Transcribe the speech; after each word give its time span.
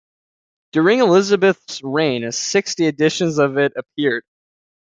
During 0.71 0.97
Elizabeth's 1.01 1.83
reign 1.83 2.31
sixty 2.31 2.87
editions 2.87 3.37
of 3.37 3.59
it 3.59 3.73
appeared. 3.77 4.23